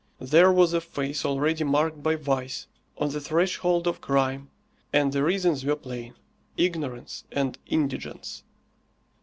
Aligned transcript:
There 0.17 0.51
was 0.51 0.73
a 0.73 0.81
face 0.81 1.23
already 1.25 1.63
marked 1.63 2.01
by 2.01 2.15
vice, 2.15 2.65
on 2.97 3.09
the 3.11 3.21
threshold 3.21 3.85
of 3.85 4.01
crime, 4.01 4.49
and 4.91 5.13
the 5.13 5.21
reasons 5.23 5.63
were 5.63 5.75
plain 5.75 6.15
ignorance 6.57 7.23
and 7.31 7.55
indigence. 7.67 8.41